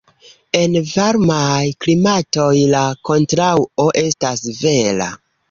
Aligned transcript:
En 0.59 0.77
varmaj 0.91 1.61
klimatoj, 1.85 2.49
la 2.73 2.81
kontraŭo 3.11 3.87
estas 4.05 4.45
vera. 4.65 5.13